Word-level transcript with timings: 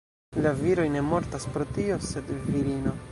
La 0.45 0.53
viroj 0.61 0.85
ne 0.95 1.03
mortas 1.09 1.45
pro 1.57 1.67
tio, 1.77 1.99
sed 2.13 2.33
virino! 2.47 2.97